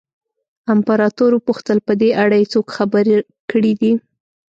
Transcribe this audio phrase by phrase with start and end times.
[0.73, 3.05] امپراتور وپوښتل په دې اړه یې څوک خبر
[3.51, 3.91] کړي دي.